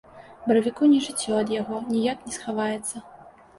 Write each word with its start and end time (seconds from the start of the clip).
Баравіку 0.45 0.87
не 0.93 1.01
жыццё 1.09 1.37
ад 1.43 1.53
яго, 1.61 1.83
ніяк 1.93 2.27
не 2.29 2.33
схаваецца. 2.39 3.07